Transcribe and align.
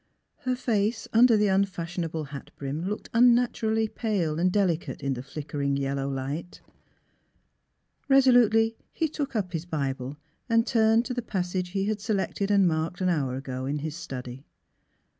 Her 0.39 0.55
face 0.55 1.07
under 1.13 1.37
the 1.37 1.45
unfashionable 1.49 2.23
hat 2.23 2.49
brim 2.57 2.89
looked 2.89 3.11
unnaturally 3.13 3.87
pale 3.87 4.39
and 4.39 4.51
delicate 4.51 5.03
in 5.03 5.13
the 5.13 5.21
flickering 5.21 5.77
yel 5.77 5.97
low 5.97 6.09
light. 6.09 6.59
Eesolutely 8.09 8.77
he 8.91 9.07
took 9.07 9.35
up 9.35 9.53
his 9.53 9.67
Bible 9.67 10.17
and 10.49 10.65
turned 10.65 11.05
to 11.05 11.13
the 11.13 11.21
passage 11.21 11.69
he 11.69 11.85
had 11.85 12.01
selected 12.01 12.49
and 12.49 12.67
marked 12.67 12.99
an 12.99 13.09
hour 13.09 13.35
ago 13.35 13.67
in 13.67 13.77
his 13.77 13.95
study. 13.95 14.43